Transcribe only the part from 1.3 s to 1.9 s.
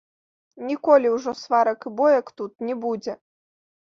сварак